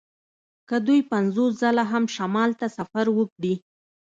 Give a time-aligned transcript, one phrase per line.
[0.69, 3.53] که دوی پنځوس ځله هم شمال ته سفر وکړي